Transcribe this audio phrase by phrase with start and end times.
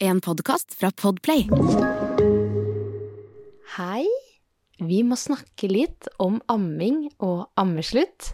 [0.00, 1.48] En podkast fra Podplay.
[3.74, 4.04] Hei.
[4.78, 8.28] Vi må snakke litt om amming og ammeslutt.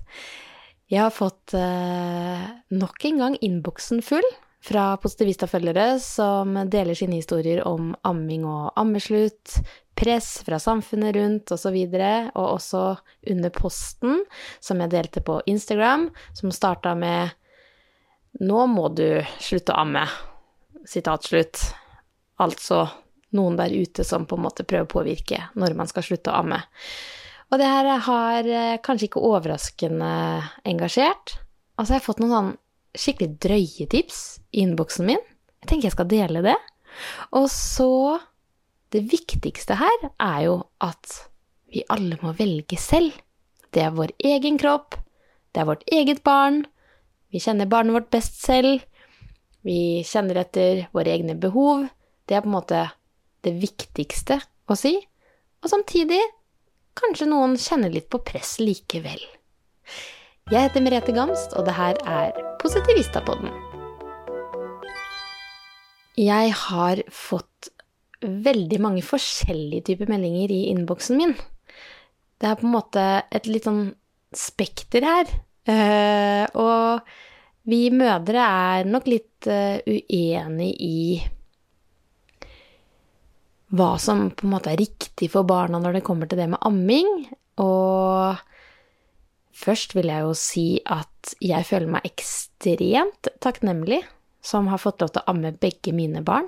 [0.93, 4.29] Jeg har fått eh, nok en gang innboksen full
[4.61, 9.57] fra Positivista-følgere som deler sine historier om amming og ammeslutt,
[9.97, 12.85] press fra samfunnet rundt osv., og, så videre, og også
[13.33, 14.21] under posten
[14.61, 17.33] som jeg delte på Instagram, som starta med
[18.37, 20.34] 'Nå må du slutte å amme'.
[20.89, 21.61] Sitat slutt.
[22.43, 22.85] Altså
[23.35, 26.43] noen der ute som på en måte prøver å påvirke når man skal slutte å
[26.43, 26.61] amme.
[27.53, 30.11] Og det her har eh, kanskje ikke overraskende
[30.67, 31.37] engasjert.
[31.79, 32.53] Altså, jeg har fått noen sånn
[32.95, 34.21] skikkelig drøye tips
[34.55, 35.23] i innboksen min.
[35.63, 36.57] Jeg tenker jeg skal dele det.
[37.35, 38.21] Og så
[38.95, 41.17] Det viktigste her er jo at
[41.67, 43.17] vi alle må velge selv.
[43.75, 44.95] Det er vår egen kropp.
[45.51, 46.61] Det er vårt eget barn.
[47.35, 48.85] Vi kjenner barnet vårt best selv.
[49.65, 51.87] Vi kjenner etter våre egne behov.
[52.29, 52.83] Det er på en måte
[53.45, 54.97] det viktigste å si.
[55.65, 56.21] Og samtidig
[56.99, 59.23] kanskje noen kjenner litt på press likevel.
[60.53, 63.49] Jeg heter Merete Gamst, og det her er Positivistapodden.
[66.21, 67.73] Jeg har fått
[68.25, 71.35] veldig mange forskjellige typer meldinger i innboksen min.
[72.41, 73.87] Det er på en måte et litt sånn
[74.37, 75.33] spekter her.
[75.65, 77.05] Eh, og
[77.69, 80.99] vi mødre er nok litt uh, uenig i
[83.75, 86.63] hva som på en måte er riktig for barna når det kommer til det med
[86.63, 87.09] amming.
[87.63, 88.37] Og
[89.55, 94.05] først vil jeg jo si at jeg føler meg ekstremt takknemlig
[94.45, 96.47] som har fått lov til å amme begge mine barn.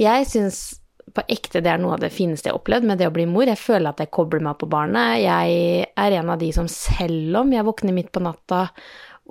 [0.00, 0.80] Jeg syns
[1.14, 3.26] på ekte det er noe av det fineste jeg har opplevd med det å bli
[3.30, 3.48] mor.
[3.48, 5.22] Jeg føler at jeg kobler meg på barnet.
[5.22, 8.66] Jeg er en av de som selv om jeg våkner midt på natta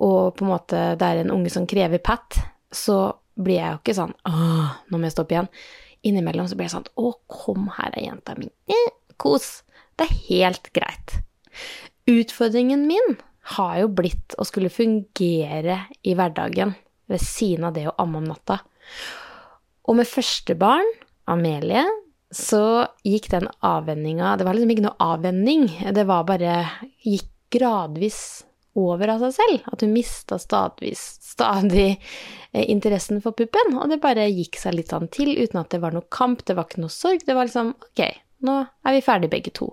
[0.00, 2.38] og på en måte det er en unge som krever pat,
[2.72, 5.50] så blir jeg jo ikke sånn åh, nå må jeg stoppe igjen.
[6.08, 9.60] Innimellom så blir jeg sånn å, kom her er jenta mi, eh, kos.
[10.00, 11.18] Det er helt greit.
[12.08, 13.18] Utfordringen min
[13.56, 16.74] har jo blitt å skulle fungere i hverdagen
[17.10, 18.60] ved siden av det å amme om natta.
[19.90, 20.86] Og med første barn,
[21.30, 21.84] Amelie,
[22.30, 26.52] så gikk den avvenninga Det var liksom ikke noe avvenning, det var bare
[27.02, 28.20] Gikk gradvis
[28.78, 29.66] over av seg selv.
[29.72, 30.94] At hun mista stadig,
[32.52, 33.76] eh, interessen for puppen.
[33.78, 36.56] Og det bare gikk seg litt sånn til uten at det var noe kamp, det
[36.56, 37.24] var ikke noe sorg.
[37.26, 38.04] Det var liksom ok,
[38.46, 39.72] nå er vi ferdige begge to.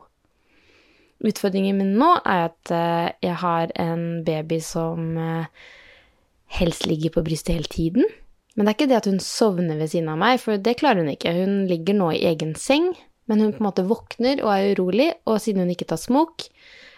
[1.26, 5.68] Utfordringen min nå er at eh, jeg har en baby som eh,
[6.60, 8.06] helst ligger på brystet hele tiden.
[8.56, 11.04] Men det er ikke det at hun sovner ved siden av meg, for det klarer
[11.04, 11.34] hun ikke.
[11.38, 12.90] Hun ligger nå i egen seng,
[13.30, 16.48] men hun på en måte våkner og er urolig, og siden hun ikke tar smokk,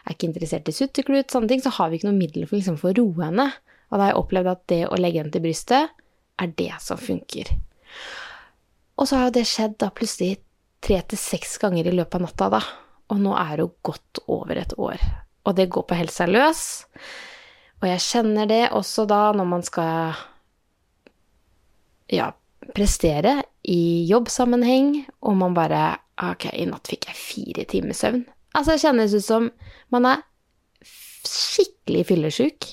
[0.10, 2.78] er ikke interessert i sutteklut, sånne ting, så har vi ikke noe middel for, liksom,
[2.82, 3.48] for å roe henne.
[3.90, 5.96] Og da har jeg opplevd at det å legge henne til brystet
[6.40, 7.52] er det som funker.
[9.00, 10.40] Og så har jo det skjedd da plutselig
[10.84, 12.62] tre til seks ganger i løpet av natta, da.
[13.10, 15.02] Og nå er hun godt over et år.
[15.48, 16.64] Og det går på helsa løs.
[17.80, 20.20] Og jeg kjenner det også da når man skal
[22.12, 22.32] ja,
[22.76, 24.94] prestere i jobbsammenheng,
[25.26, 25.88] og man bare
[26.20, 28.26] Ok, i natt fikk jeg fire timer søvn.
[28.56, 29.50] Altså, det kjennes ut som
[29.94, 30.24] man er
[31.28, 32.70] skikkelig fyllesyk.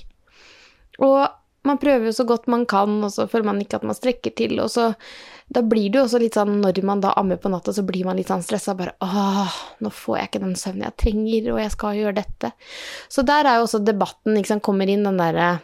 [1.05, 1.27] Og
[1.67, 4.35] man prøver jo så godt man kan, og så føler man ikke at man strekker
[4.39, 4.93] til, og så
[5.47, 8.03] Da blir det jo også litt sånn når man da ammer på natta, så blir
[8.03, 8.73] man litt sånn stressa.
[8.75, 12.51] Bare åh, nå får jeg ikke den søvnen jeg trenger, og jeg skal gjøre dette.
[13.07, 15.61] Så der er jo også debatten, liksom, kommer inn den derre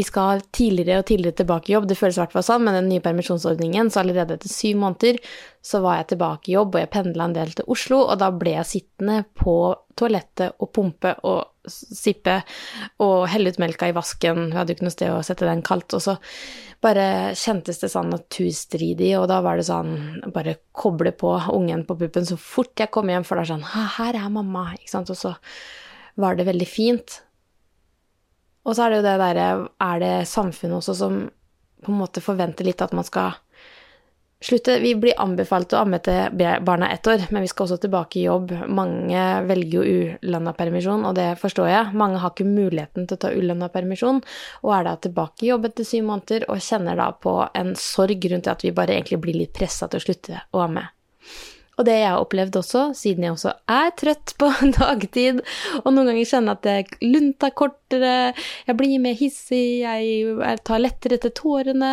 [0.00, 2.76] vi skal tidligere og tidligere tilbake i jobb, det føles i hvert fall sånn, med
[2.78, 5.20] den nye permisjonsordningen, så allerede etter syv måneder
[5.66, 8.30] så var jeg tilbake i jobb, og jeg pendla en del til Oslo, og da
[8.32, 9.56] ble jeg sittende på
[10.00, 12.38] toalettet og pumpe og sippe
[13.04, 15.64] og helle ut melka i vasken, vi hadde jo ikke noe sted å sette den
[15.66, 16.16] kaldt, og så
[16.80, 21.98] bare kjentes det sånn naturstridig, og da var det sånn bare koble på ungen på
[22.00, 23.66] puppen så fort jeg kom hjem, for da sånn
[23.98, 25.34] her er mamma, ikke sant, og så
[26.20, 27.20] var det veldig fint.
[28.64, 29.50] Og så er det jo det derre
[29.80, 31.20] Er det samfunnet også som
[31.80, 33.38] på en måte forventer litt at man skal
[34.40, 36.32] slutte Vi blir anbefalt å amme til
[36.64, 38.54] barna ett år, men vi skal også tilbake i jobb.
[38.72, 41.90] Mange velger jo ulønna permisjon, og det forstår jeg.
[42.00, 44.22] Mange har ikke muligheten til å ta ulønna permisjon,
[44.64, 48.24] og er da tilbake i jobb etter syv måneder og kjenner da på en sorg
[48.32, 50.88] rundt at vi bare egentlig blir litt pressa til å slutte å amme.
[51.80, 55.40] Og det jeg har opplevd også, siden jeg også er trøtt på dagtid,
[55.80, 58.34] og noen ganger kjenner at jeg lunta kortere,
[58.66, 61.92] jeg blir mer hissig, jeg tar lettere til tårene,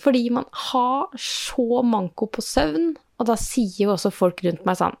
[0.00, 2.96] fordi man har så manko på søvn.
[3.18, 4.94] Og da sier jo også folk rundt meg sånn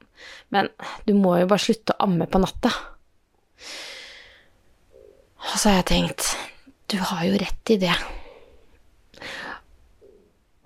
[0.50, 0.66] Men
[1.06, 2.72] du må jo bare slutte å amme på natta.
[5.38, 6.32] Og så har jeg tenkt
[6.90, 7.94] Du har jo rett i det.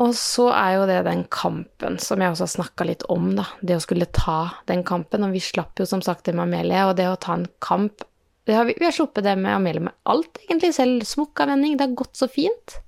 [0.01, 3.45] Og så er jo det den kampen som jeg også har snakka litt om, da.
[3.61, 5.27] Det å skulle ta den kampen.
[5.27, 8.07] Og vi slapp jo som sagt det med Amelie, og det å ta en kamp
[8.51, 10.73] har vi, vi, har sluppet det med Amelie med alt, egentlig.
[10.75, 11.77] Selv smokkavending.
[11.79, 12.79] Det har gått så fint.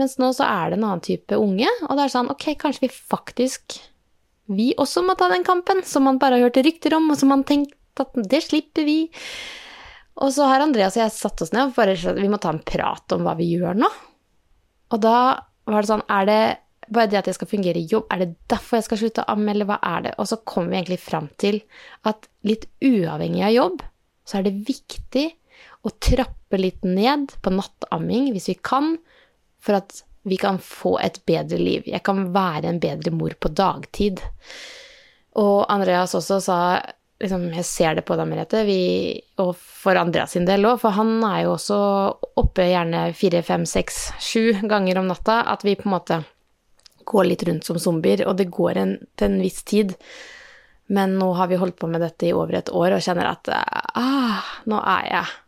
[0.00, 2.86] Mens nå så er det en annen type unge, og det er sånn ok, kanskje
[2.86, 3.76] vi faktisk
[4.52, 7.30] vi også må ta den kampen, som man bare har hørt rykter om, og som
[7.32, 8.96] man tenkte at det slipper vi.
[10.22, 12.64] Og så har Andreas og jeg satt oss ned og bare vi må ta en
[12.64, 13.88] prat om hva vi gjør nå.
[14.92, 15.16] Og da
[15.70, 16.42] var det sånn Er det
[16.92, 19.32] bare det at jeg skal fungere i jobb, er det derfor jeg skal slutte å
[19.32, 20.14] amme, eller hva er det?
[20.20, 21.60] Og så kom vi egentlig fram til
[22.08, 23.84] at litt uavhengig av jobb,
[24.28, 25.24] så er det viktig
[25.86, 28.96] å trappe litt ned på nattamming hvis vi kan,
[29.62, 31.86] for at vi kan få et bedre liv.
[31.86, 34.22] Jeg kan være en bedre mor på dagtid.
[35.38, 36.58] Og Andreas også sa
[37.22, 38.80] liksom, Jeg ser det på deg, Merete, vi,
[39.42, 41.78] og for Andreas sin del òg, for han er jo også
[42.42, 45.42] oppe gjerne fire, fem, seks, sju ganger om natta.
[45.52, 46.22] At vi på en måte
[47.08, 49.94] går litt rundt som zombier, og det går en, til en viss tid.
[50.92, 53.48] Men nå har vi holdt på med dette i over et år og kjenner at
[53.48, 55.38] ah, nå er jeg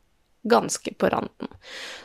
[0.44, 1.48] ganske på randen.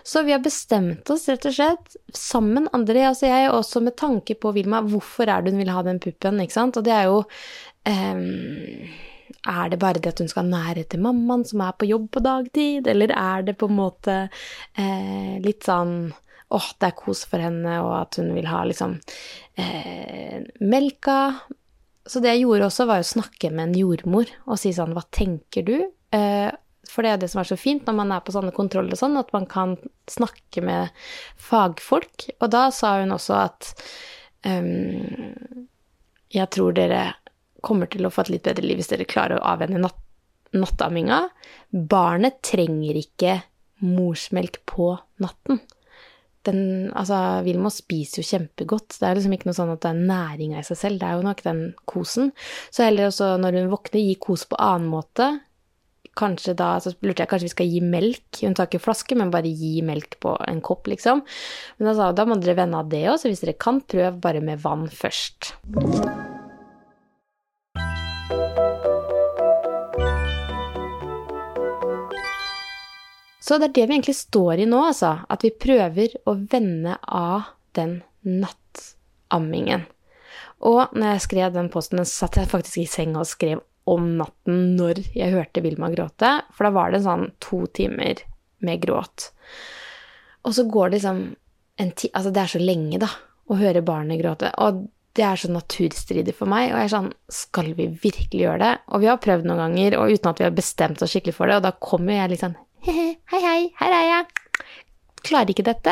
[0.03, 4.35] Så vi har bestemt oss rett og slett sammen, Andreas og jeg, også med tanke
[4.39, 6.79] på Vilma, hvorfor er det hun vil ha den puppen, ikke sant?
[6.79, 8.23] Og det er jo um,
[9.47, 12.09] Er det bare det at hun skal ha nærhet til mammaen som er på jobb
[12.11, 16.11] på dagtid, eller er det på en måte eh, litt sånn
[16.49, 18.97] åh, det er kos for henne, og at hun vil ha liksom
[19.61, 21.19] eh, melka
[22.09, 25.03] så det jeg gjorde også, var å snakke med en jordmor og si sånn Hva
[25.13, 25.75] tenker du?
[26.15, 26.49] Eh,
[26.89, 29.17] for det er det som er så fint når man er på sånne kontroller sånn,
[29.19, 29.75] at man kan
[30.09, 30.89] snakke med
[31.37, 32.31] fagfolk.
[32.39, 33.69] Og da sa hun også at
[34.41, 35.67] um,
[36.33, 37.03] jeg tror dere
[37.65, 40.05] kommer til å få et litt bedre liv hvis dere klarer å avvenne natt
[40.49, 41.27] nattamminga.
[41.69, 43.35] Barnet trenger ikke
[43.85, 45.59] morsmelk på natten
[46.47, 48.97] den Altså, Vilmos spiser jo kjempegodt.
[48.99, 51.19] Det er liksom ikke noe sånn at det er næringa i seg selv, det er
[51.19, 52.33] jo nok den kosen.
[52.71, 55.29] Så heller også når hun våkner, gi kos på annen måte.
[56.19, 58.41] Kanskje da Så lurte jeg kanskje vi skal gi melk.
[58.41, 61.23] Hun tar ikke flaske, men bare gi melk på en kopp, liksom.
[61.77, 64.43] Men da da må dere vende av det òg, så hvis dere kan, prøv bare
[64.43, 65.53] med vann først.
[73.49, 75.15] Så det er det vi egentlig står i nå, altså.
[75.25, 79.87] At vi prøver å vende av den nattammingen.
[80.69, 84.75] Og når jeg skrev den posten, satt jeg faktisk i senga og skrev om natten
[84.77, 86.35] når jeg hørte Vilma gråte.
[86.53, 88.21] For da var det sånn to timer
[88.61, 89.31] med gråt.
[90.45, 91.25] Og så går det liksom
[91.79, 93.09] en tid Altså, det er så lenge, da,
[93.49, 94.53] å høre barnet gråte.
[94.61, 94.85] Og
[95.17, 96.69] det er så naturstridig for meg.
[96.69, 98.73] Og jeg er sånn Skal vi virkelig gjøre det?
[98.93, 101.49] Og vi har prøvd noen ganger, og uten at vi har bestemt oss skikkelig for
[101.49, 101.57] det.
[101.57, 104.27] Og da kommer jeg sånn Hei, hei, her er jeg.
[105.27, 105.91] Klarer ikke dette.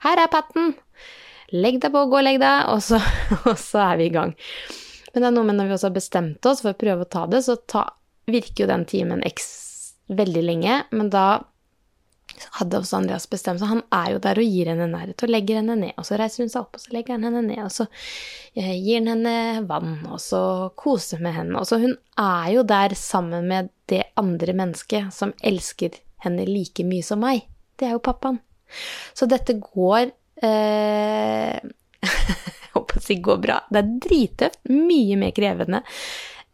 [0.00, 0.70] Her er patten.
[1.52, 2.96] Legg deg på, gå og legg deg, og så,
[3.50, 4.32] og så, er vi i gang.
[5.12, 7.10] Men det er noe med når vi også har bestemt oss for å prøve å
[7.12, 7.84] ta det, så ta,
[8.32, 9.50] virker jo den timen x
[10.08, 11.26] veldig lenge, men da
[12.56, 13.68] hadde også Andreas bestemt seg.
[13.68, 15.92] Han er jo der og gir henne nærhet, og legger henne ned.
[16.00, 17.84] Og så reiser hun seg opp, og så legger han henne ned, og så
[18.56, 20.40] eh, gir han henne vann, og så
[20.80, 21.60] koser med henne.
[21.60, 26.86] Og så hun er jo der sammen med det andre mennesket som elsker henne like
[26.86, 27.46] mye som meg.
[27.78, 28.40] Det er jo pappaen.
[29.12, 30.06] Så dette går
[30.42, 31.56] eh,
[32.02, 33.58] Jeg håper å si går bra.
[33.68, 34.62] Det er drittøft.
[34.72, 35.82] Mye mer krevende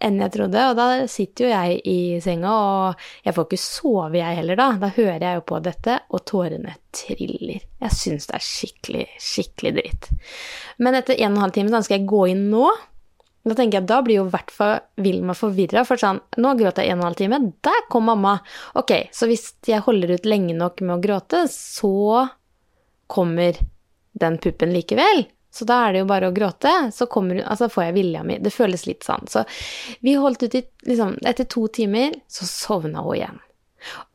[0.05, 0.65] enn jeg trodde.
[0.71, 4.69] Og da sitter jo jeg i senga, og jeg får ikke sove, jeg heller, da.
[4.83, 7.65] Da hører jeg jo på dette, og tårene triller.
[7.83, 10.13] Jeg syns det er skikkelig, skikkelig dritt.
[10.83, 12.69] Men etter en og en halv time da skal jeg gå inn nå
[13.47, 16.81] da tenker jeg da blir jo i hvert fall Vilma forvirra, for sånn Nå gråt
[16.83, 18.39] jeg en og en halv time, der kom mamma.
[18.79, 22.27] Ok, så hvis jeg holder ut lenge nok med å gråte, så
[23.09, 23.57] kommer
[24.19, 25.25] den puppen likevel.
[25.51, 28.37] Så da er det jo bare å gråte, så kommer, altså får jeg vilja mi.
[28.43, 29.25] Det føles litt sånn.
[29.31, 29.47] Så
[30.05, 33.41] vi holdt ut i liksom, Etter to timer så sovna hun igjen.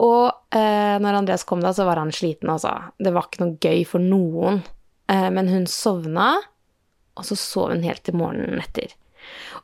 [0.03, 2.75] Og eh, når Andreas kom da, så var han sliten, altså.
[2.99, 4.61] Det var ikke noe gøy for noen.
[5.09, 6.35] Eh, men hun sovna,
[7.17, 8.93] og så sov hun helt til morgenen etter.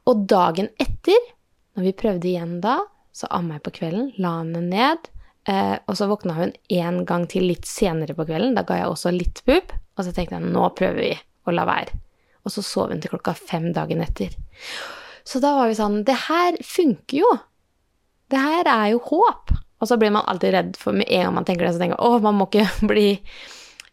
[0.10, 1.30] Og dagen etter,
[1.78, 2.80] når vi prøvde igjen da,
[3.16, 5.10] så amma jeg på kvelden, la henne ned.
[5.50, 8.56] Eh, og så våkna hun en gang til litt senere på kvelden.
[8.58, 9.74] Da ga jeg også litt pupp.
[9.98, 11.13] Og så tenkte jeg nå prøver vi
[11.50, 11.98] å la være.
[12.46, 14.36] Og så sov hun til klokka fem dagen etter.
[15.28, 17.32] Så da var vi sånn Det her funker jo.
[18.30, 19.51] Det her er jo håp.
[19.80, 22.00] Og så blir man alltid redd for med en gang man tenker det, så tenker
[22.00, 23.10] man å, man må ikke bli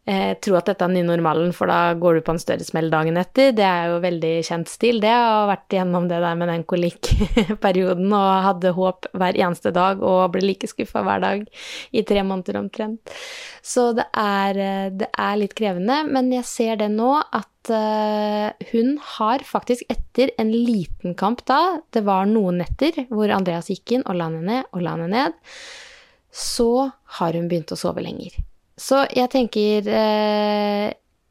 [0.07, 2.67] eh, tro at dette er den nye normalen, for da går du på en større
[2.67, 3.53] smell dagen etter.
[3.57, 5.11] Det er jo veldig kjent stil, det.
[5.13, 10.31] har vært igjennom det der med den kolikkperioden og hadde håp hver eneste dag og
[10.35, 11.45] ble like skuffa hver dag
[11.93, 13.17] i tre måneder omtrent.
[13.67, 18.67] Så det er, eh, det er litt krevende, men jeg ser det nå at uh,
[18.71, 23.97] hun har faktisk etter en liten kamp da, det var noen netter hvor Andreas gikk
[23.97, 25.41] inn og la henne ned og la henne ned,
[26.31, 28.37] så har hun begynt å sove lenger.
[28.76, 30.87] Så jeg tenker eh,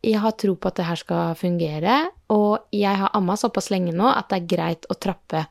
[0.05, 1.97] Jeg har tro på at det her skal fungere,
[2.33, 5.45] og jeg har amma såpass lenge nå at det er greit å trappe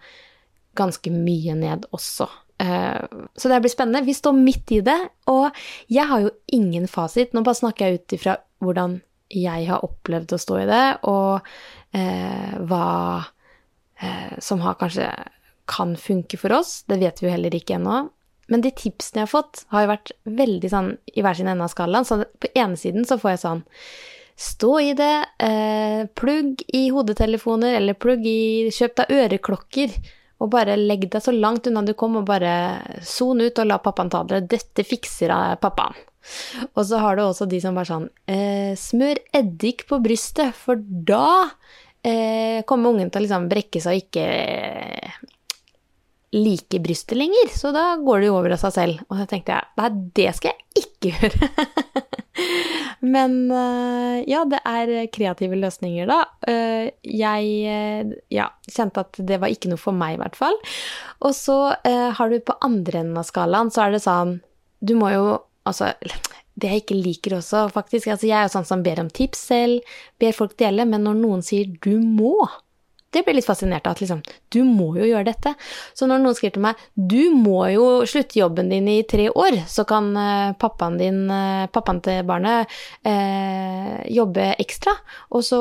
[0.78, 2.28] ganske mye ned også.
[2.58, 3.02] Eh,
[3.36, 4.06] så det blir spennende.
[4.06, 4.98] Vi står midt i det,
[5.30, 5.50] og
[5.90, 7.34] jeg har jo ingen fasit.
[7.34, 9.00] Nå bare snakker jeg ut ifra hvordan
[9.34, 11.46] jeg har opplevd å stå i det, og
[11.96, 12.88] eh, hva
[13.98, 15.08] eh, som har kanskje
[15.70, 16.82] kan funke for oss.
[16.88, 18.04] Det vet vi jo heller ikke ennå.
[18.52, 21.66] Men de tipsene jeg har fått, har jo vært veldig sånn i hver sin ende
[21.66, 22.08] av skalaen.
[22.08, 23.64] Så på ene siden så får jeg sånn
[24.34, 25.14] Stå i det.
[25.46, 29.94] Eh, plugg i hodetelefoner, eller plugg i Kjøp deg øreklokker.
[30.42, 33.78] Og bare legg deg så langt unna du kom, og bare son ut og la
[33.78, 34.42] pappaen ta det.
[34.50, 35.30] Dette fikser
[35.62, 35.94] pappaen.
[36.74, 40.80] Og så har du også de som bare sånn eh, Smør eddik på brystet, for
[40.80, 41.50] da
[42.00, 44.26] eh, kommer ungen til å liksom brekke seg og ikke
[46.34, 49.04] like brystet lenger, så da går det jo over av seg selv.
[49.08, 51.50] Og så tenkte jeg nei, det skal jeg ikke gjøre.
[53.14, 56.20] Men eh, ja, det er kreative løsninger, da.
[56.48, 60.56] Eh, jeg eh, ja, kjente at det var ikke noe for meg, i hvert fall.
[61.24, 64.38] Og så har du på andre enden av skalaen, så er det sånn
[64.84, 65.26] Du må jo
[65.64, 65.94] Altså,
[66.60, 69.46] det jeg ikke liker også, faktisk altså Jeg er jo sånn som ber om tips
[69.48, 72.50] selv, ber folk dele, men når noen sier 'du må',
[73.14, 74.20] det blir litt fascinert av at liksom,
[74.52, 75.54] du må jo gjøre dette.
[75.96, 79.60] Så når noen skriver til meg du må jo slutte jobben din i tre år,
[79.70, 82.70] så kan uh, pappaen din, uh, pappaen til barnet,
[83.06, 84.92] eh, jobbe ekstra,
[85.34, 85.60] og så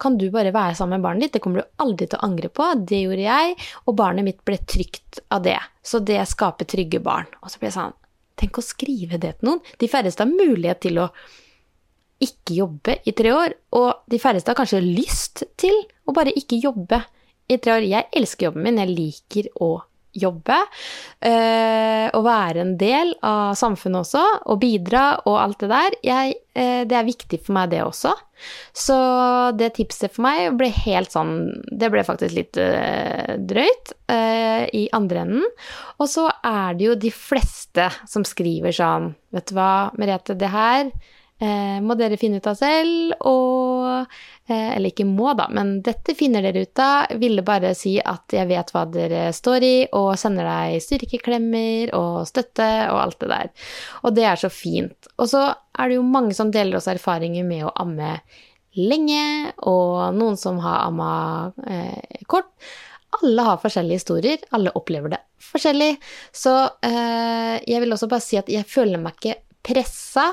[0.00, 1.36] kan du bare være sammen med barnet ditt.
[1.36, 2.66] Det kommer du aldri til å angre på.
[2.88, 5.58] Det gjorde jeg, og barnet mitt ble trygt av det.
[5.84, 7.28] Så det skaper trygge barn.
[7.42, 8.00] Og så blir jeg sånn
[8.34, 9.60] Tenk å skrive det til noen.
[9.78, 11.04] De færreste har mulighet til å
[12.24, 16.60] ikke jobbe i tre år, og de færreste har kanskje lyst til å bare ikke
[16.62, 17.00] jobbe
[17.48, 17.88] i tre år.
[17.88, 19.74] Jeg elsker jobben min, jeg liker å
[20.14, 20.56] jobbe.
[21.26, 25.96] Øh, å være en del av samfunnet også, og bidra og alt det der.
[26.06, 28.14] Jeg, øh, det er viktig for meg, det også.
[28.76, 28.96] Så
[29.58, 31.36] det tipset for meg ble helt sånn
[31.70, 33.94] Det ble faktisk litt øh, drøyt
[34.74, 35.44] i andre enden.
[36.02, 40.50] Og så er det jo de fleste som skriver sånn Vet du hva, Merete, det
[40.52, 40.90] her
[41.40, 44.06] eh, må dere finne ut av selv, og
[44.48, 47.14] eh, Eller ikke må, da, men dette finner dere ut av.
[47.20, 52.24] Ville bare si at jeg vet hva dere står i, og sender deg styrkeklemmer og
[52.30, 53.52] støtte og alt det der.
[54.04, 55.12] Og det er så fint.
[55.18, 58.18] Og så er det jo mange som deler oss erfaringer med å amme
[58.74, 61.12] lenge, og noen som har amma
[61.70, 62.50] eh, kort.
[63.22, 65.22] Alle har forskjellige historier, alle opplever det
[65.54, 65.92] forskjellig.
[66.34, 70.32] Så eh, jeg vil også bare si at jeg føler meg ikke pressa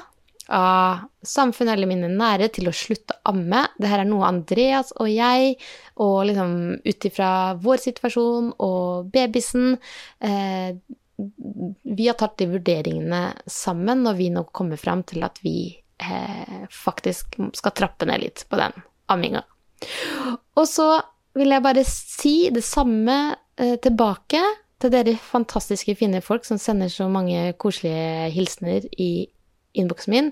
[0.49, 3.65] av samfunnet eller mine nære til å slutte å amme.
[3.77, 5.57] Dette er noe Andreas og jeg,
[6.01, 6.55] og liksom
[6.85, 7.29] ut ifra
[7.61, 10.73] vår situasjon og babysen eh,
[11.21, 15.69] Vi har tatt de vurderingene sammen når vi nå kommer fram til at vi
[16.01, 18.73] eh, faktisk skal trappe ned litt på den
[19.11, 19.43] amminga.
[20.57, 20.89] Og så
[21.37, 23.19] vil jeg bare si det samme
[23.59, 24.41] eh, tilbake
[24.81, 29.29] til dere fantastiske, fine folk som sender så mange koselige hilsener i
[29.77, 30.31] innboksen min.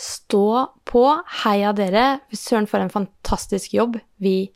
[0.00, 1.04] Stå på,
[1.44, 2.20] heia dere.
[2.32, 4.50] Søren, for en fantastisk jobb vi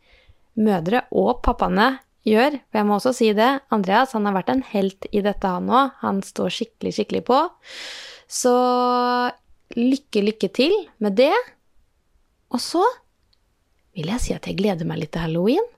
[0.55, 2.57] mødre og pappaene gjør.
[2.69, 5.69] For jeg må også si det, Andreas han har vært en helt i dette, han
[5.69, 5.93] òg.
[6.01, 7.41] Han står skikkelig, skikkelig på.
[8.25, 8.55] Så
[9.77, 11.33] lykke, lykke til med det.
[12.53, 12.83] Og så
[13.95, 15.71] vil jeg si at jeg gleder meg litt til halloween.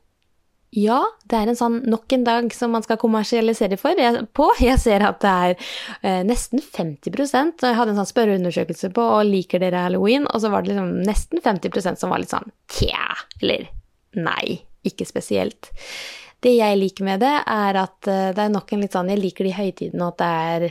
[0.76, 1.00] Ja,
[1.32, 4.50] det er en sånn nok en dag som man skal kommersialisere for, jeg, på.
[4.60, 5.54] Jeg ser at det er
[6.02, 10.44] eh, nesten 50 og Jeg hadde en sånn spørreundersøkelse på og liker dere halloween, og
[10.44, 13.70] så var det liksom nesten 50% som var litt sånn tja, eller
[14.20, 15.72] nei, ikke spesielt.
[16.44, 19.22] Det jeg liker med det, er at eh, det er nok en litt sånn Jeg
[19.24, 20.66] liker de høytidene, at det er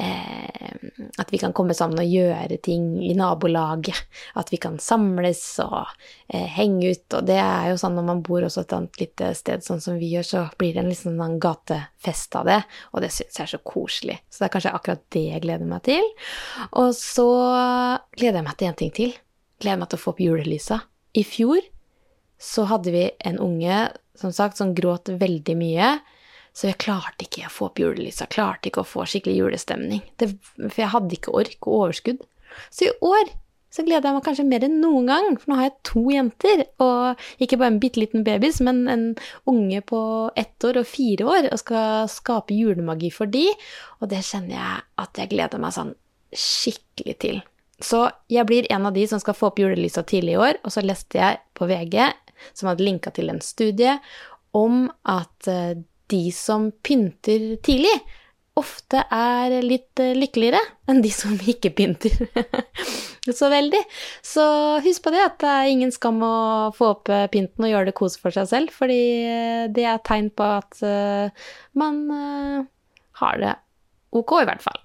[0.00, 3.98] eh, At vi kan komme sammen og gjøre ting i nabolaget.
[4.40, 5.82] At vi kan samles og
[6.32, 7.18] eh, henge ut.
[7.18, 10.00] Og det er jo sånn når man bor også et annet lite sted, sånn som
[10.00, 12.62] vi gjør, så blir det en liksom sånn gatefest av det.
[12.96, 14.16] Og det syns jeg er så koselig.
[14.32, 16.08] Så det er kanskje akkurat det jeg gleder meg til.
[16.80, 17.28] Og så
[18.16, 19.14] gleder jeg meg til en ting til.
[19.60, 20.80] Gleder meg til å få opp julelysa.
[21.12, 21.60] I fjor
[22.42, 23.84] så hadde vi en unge
[24.18, 25.92] som sagt, som gråt veldig mye.
[26.52, 30.02] Så jeg klarte ikke å få opp julelysa, klarte ikke å få skikkelig julestemning.
[30.20, 32.26] Det, for jeg hadde ikke ork og overskudd.
[32.68, 33.30] Så i år
[33.72, 36.64] så gleder jeg meg kanskje mer enn noen gang, for nå har jeg to jenter.
[36.84, 39.06] Og ikke bare en bitte liten babys, men en
[39.48, 40.02] unge på
[40.36, 43.46] ett år og fire år, og skal skape julemagi for de.
[44.02, 45.94] Og det kjenner jeg at jeg gleder meg sånn
[46.36, 47.40] skikkelig til.
[47.82, 50.74] Så jeg blir en av de som skal få opp julelysa tidlig i år, og
[50.74, 51.96] så leste jeg på VG,
[52.52, 53.96] som hadde linka til en studie,
[54.52, 55.78] om at eh,
[56.12, 57.94] de som pynter tidlig,
[58.58, 62.12] ofte er litt eh, lykkeligere enn de som ikke pynter
[63.38, 63.80] så veldig.
[64.20, 64.44] Så
[64.84, 66.34] husk på det, at det er ingen skam å
[66.76, 69.00] få opp eh, pynten og gjøre det kos for seg selv, fordi
[69.72, 70.82] det er tegn på at
[71.78, 72.04] man
[73.22, 73.56] har det
[74.12, 74.80] ok, i hvert fall.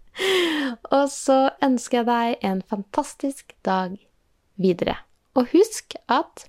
[0.96, 3.94] og så ønsker jeg deg en fantastisk dag
[4.60, 4.98] videre.
[5.38, 6.48] Og husk at